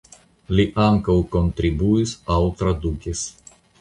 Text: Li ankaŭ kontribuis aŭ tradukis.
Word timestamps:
Li 0.59 0.63
ankaŭ 0.85 1.15
kontribuis 1.35 2.15
aŭ 2.37 2.39
tradukis. 2.63 3.23